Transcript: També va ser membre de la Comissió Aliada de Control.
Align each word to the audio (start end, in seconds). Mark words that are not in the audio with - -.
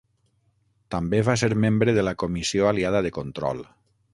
També 0.95 1.19
va 1.27 1.35
ser 1.41 1.49
membre 1.65 1.95
de 1.99 2.07
la 2.09 2.15
Comissió 2.25 2.71
Aliada 2.71 3.03
de 3.09 3.13
Control. 3.19 3.63